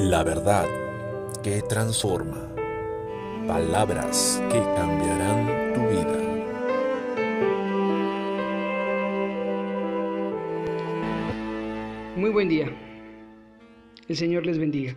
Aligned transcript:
La 0.00 0.22
verdad 0.22 0.64
que 1.42 1.60
transforma. 1.60 2.54
Palabras 3.48 4.40
que 4.48 4.60
cambiarán 4.76 5.74
tu 5.74 5.80
vida. 5.88 6.18
Muy 12.16 12.30
buen 12.30 12.48
día. 12.48 12.70
El 14.06 14.16
Señor 14.16 14.46
les 14.46 14.56
bendiga. 14.56 14.96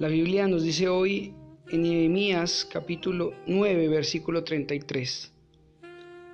La 0.00 0.08
Biblia 0.08 0.48
nos 0.48 0.64
dice 0.64 0.88
hoy 0.88 1.32
en 1.70 1.82
Nehemías 1.82 2.68
capítulo 2.68 3.32
9 3.46 3.86
versículo 3.86 4.42
33. 4.42 5.32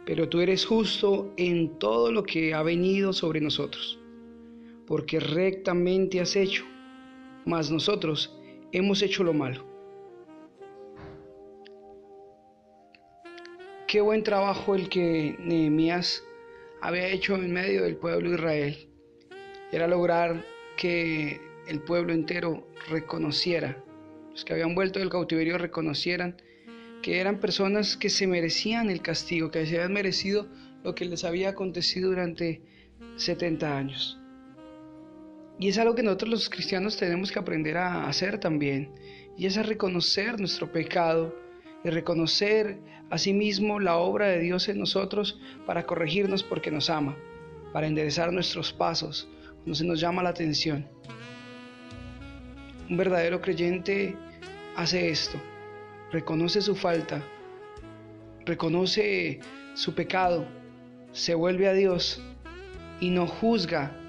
Pero 0.07 0.31
tú 0.31 0.41
eres 0.41 0.65
justo 0.65 1.31
en 1.37 1.79
todo 1.79 2.11
lo 2.11 2.23
que 2.23 2.55
ha 2.55 2.63
venido 2.63 3.13
sobre 3.13 3.43
nosotros, 3.43 3.99
porque 4.87 5.21
rectamente 5.21 6.23
has 6.23 6.37
hecho, 6.37 6.65
mas 7.45 7.71
nosotros 7.71 8.39
hemos 8.73 9.03
hecho 9.03 9.25
lo 9.25 9.33
malo. 9.33 9.67
Qué 13.87 14.01
buen 14.01 14.23
trabajo 14.23 14.75
el 14.75 14.89
que 14.89 15.37
Nehemías 15.41 16.23
había 16.81 17.09
hecho 17.09 17.35
en 17.35 17.53
medio 17.53 17.83
del 17.83 17.97
pueblo 17.97 18.31
de 18.31 18.37
Israel. 18.37 18.89
Era 19.73 19.89
lograr 19.89 20.45
que 20.77 21.41
el 21.67 21.81
pueblo 21.81 22.13
entero 22.13 22.67
reconociera, 22.89 23.83
los 24.31 24.45
que 24.45 24.53
habían 24.53 24.75
vuelto 24.75 24.99
del 24.99 25.11
cautiverio 25.11 25.59
reconocieran 25.59 26.37
que 27.03 27.19
eran 27.19 27.41
personas 27.41 27.97
que 27.97 28.11
se 28.11 28.27
merecían 28.27 28.91
el 28.91 29.03
castigo, 29.03 29.51
que 29.51 29.67
se 29.67 29.77
habían 29.77 29.93
merecido 29.93 30.47
lo 30.85 30.95
que 30.95 31.05
les 31.05 31.25
había 31.25 31.51
acontecido 31.51 32.11
durante 32.11 32.63
70 33.17 33.77
años. 33.77 34.20
Y 35.61 35.69
es 35.69 35.77
algo 35.77 35.95
que 35.95 36.03
nosotros 36.03 36.31
los 36.31 36.49
cristianos 36.49 36.97
tenemos 36.97 37.31
que 37.31 37.39
aprender 37.39 37.77
a 37.77 38.09
hacer 38.09 38.41
también, 38.41 38.95
y 39.37 39.45
es 39.45 39.59
a 39.59 39.63
reconocer 39.63 40.41
nuestro 40.41 40.73
pecado 40.73 41.37
y 41.85 41.91
reconocer 41.91 42.79
asimismo 43.11 43.79
la 43.79 43.97
obra 43.97 44.29
de 44.29 44.41
Dios 44.41 44.71
en 44.71 44.79
nosotros 44.79 45.39
para 45.67 45.85
corregirnos 45.85 46.43
porque 46.43 46.71
nos 46.71 46.89
ama, 46.89 47.15
para 47.75 47.87
enderezar 47.87 48.33
nuestros 48.33 48.73
pasos 48.73 49.29
cuando 49.57 49.75
se 49.75 49.85
nos 49.85 50.01
llama 50.01 50.23
la 50.23 50.31
atención. 50.31 50.89
Un 52.89 52.97
verdadero 52.97 53.43
creyente 53.43 54.17
hace 54.77 55.11
esto, 55.11 55.39
reconoce 56.11 56.63
su 56.63 56.75
falta, 56.75 57.23
reconoce 58.47 59.41
su 59.75 59.95
pecado, 59.95 60.47
se 61.13 61.35
vuelve 61.35 61.69
a 61.69 61.75
Dios 61.75 62.23
y 62.99 63.11
no 63.11 63.27
juzga 63.27 64.00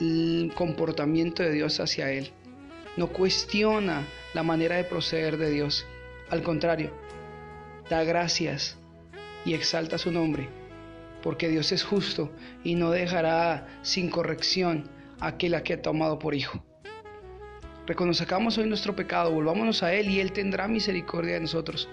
el 0.00 0.52
comportamiento 0.54 1.42
de 1.42 1.52
Dios 1.52 1.80
hacia 1.80 2.12
él, 2.12 2.30
no 2.96 3.08
cuestiona 3.08 4.06
la 4.34 4.42
manera 4.42 4.76
de 4.76 4.84
proceder 4.84 5.36
de 5.36 5.50
Dios, 5.50 5.86
al 6.30 6.42
contrario, 6.42 6.92
da 7.88 8.04
gracias 8.04 8.76
y 9.44 9.54
exalta 9.54 9.98
su 9.98 10.12
nombre, 10.12 10.48
porque 11.22 11.48
Dios 11.48 11.72
es 11.72 11.82
justo 11.82 12.30
y 12.64 12.74
no 12.74 12.90
dejará 12.90 13.66
sin 13.82 14.10
corrección 14.10 14.90
a 15.20 15.28
aquel 15.28 15.54
a 15.54 15.62
que 15.62 15.74
ha 15.74 15.82
tomado 15.82 16.18
por 16.18 16.34
hijo. 16.34 16.64
Reconozcamos 17.86 18.58
hoy 18.58 18.68
nuestro 18.68 18.94
pecado, 18.94 19.32
volvámonos 19.32 19.82
a 19.82 19.94
Él 19.94 20.10
y 20.10 20.20
Él 20.20 20.32
tendrá 20.32 20.68
misericordia 20.68 21.34
de 21.34 21.40
nosotros. 21.40 21.88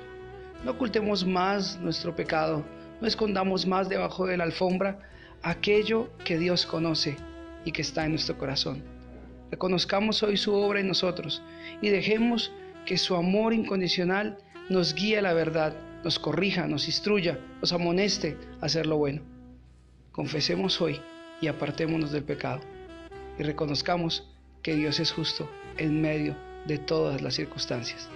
No 0.66 0.72
ocultemos 0.72 1.26
más 1.26 1.80
nuestro 1.80 2.16
pecado, 2.16 2.66
no 3.00 3.08
escondamos 3.08 3.66
más 3.66 3.88
debajo 3.88 4.26
de 4.26 4.38
la 4.38 4.44
alfombra 4.44 5.00
aquello 5.42 6.10
que 6.26 6.38
Dios 6.38 6.66
conoce 6.66 7.16
y 7.66 7.72
que 7.72 7.82
está 7.82 8.06
en 8.06 8.12
nuestro 8.12 8.38
corazón. 8.38 8.84
Reconozcamos 9.52 10.24
hoy 10.24 10.38
su 10.38 10.54
obra 10.54 10.80
en 10.80 10.88
nosotros 10.88 11.42
y 11.82 11.90
dejemos 11.90 12.52
que 12.86 12.98
su 12.98 13.16
amor 13.16 13.54
incondicional 13.54 14.38
nos 14.70 14.94
guíe 14.94 15.20
a 15.20 15.22
la 15.22 15.34
verdad, 15.34 15.76
nos 16.04 16.20
corrija, 16.20 16.68
nos 16.68 16.88
instruya, 16.88 17.40
nos 17.62 17.74
amoneste 17.74 18.38
a 18.62 18.68
hacer 18.68 18.86
lo 18.86 18.98
bueno. 18.98 19.22
Confesemos 20.12 20.80
hoy 20.82 21.00
y 21.42 21.48
apartémonos 21.48 22.12
del 22.12 22.24
pecado 22.24 22.62
y 23.38 23.44
reconozcamos 23.44 24.30
que 24.62 24.76
Dios 24.76 25.00
es 25.00 25.12
justo 25.12 25.50
en 25.78 26.02
medio 26.02 26.36
de 26.66 26.78
todas 26.78 27.22
las 27.22 27.36
circunstancias. 27.36 28.10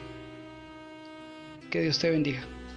Que 1.69 1.81
Dios 1.81 1.99
te 1.99 2.09
bendiga. 2.09 2.58